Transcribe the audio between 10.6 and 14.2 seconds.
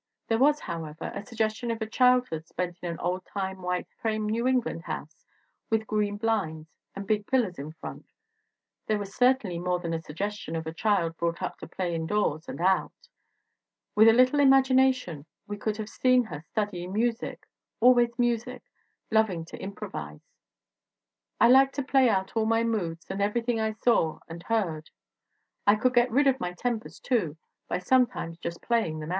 a child brought up to play indoors and out. With a